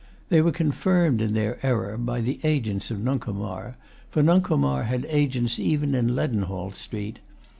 They 0.29 0.41
were 0.41 0.51
confirmed 0.51 1.21
in 1.21 1.33
their 1.35 1.63
error 1.63 1.95
by 1.95 2.21
the 2.21 2.39
agents 2.43 2.89
of 2.89 2.97
Nuncomar; 3.03 3.75
for 4.09 4.23
Nuncomar 4.23 4.85
had 4.85 5.05
agents 5.09 5.59
even 5.59 5.93
in 5.93 6.15
Leadenhall 6.15 6.71
Street. 6.71 7.19